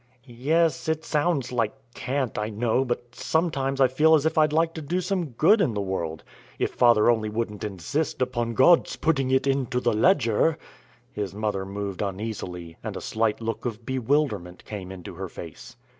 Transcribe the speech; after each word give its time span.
"Yes, 0.25 0.89
it 0.89 1.05
sounds 1.05 1.51
like 1.51 1.75
cant, 1.93 2.35
I 2.35 2.49
know, 2.49 2.83
but 2.83 3.13
sometimes 3.13 3.79
I 3.79 3.87
feel 3.87 4.15
as 4.15 4.25
if 4.25 4.35
I'd 4.35 4.51
like 4.51 4.73
to 4.73 4.81
do 4.81 4.99
some 4.99 5.27
good 5.33 5.61
in 5.61 5.75
the 5.75 5.79
world, 5.81 6.23
if 6.57 6.71
father 6.73 7.07
only 7.07 7.29
wouldn't 7.29 7.63
insist 7.63 8.19
upon 8.19 8.55
God's 8.55 8.95
putting 8.95 9.29
it 9.29 9.45
into 9.45 9.79
the 9.79 9.93
ledger." 9.93 10.57
His 11.13 11.35
mother 11.35 11.67
moved 11.67 12.01
uneasily, 12.01 12.77
and 12.83 12.97
a 12.97 12.99
slight 12.99 13.41
look 13.41 13.63
of 13.63 13.85
bewilderment 13.85 14.65
came 14.65 14.91
into 14.91 15.13
her 15.13 15.29
face. 15.29 15.75